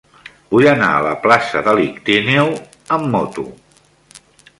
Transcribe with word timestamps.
Vull 0.53 0.67
anar 0.69 0.87
a 0.93 1.03
la 1.07 1.11
plaça 1.25 1.61
de 1.67 1.75
l'Ictíneo 1.79 2.45
amb 2.97 3.13
moto. 3.17 3.45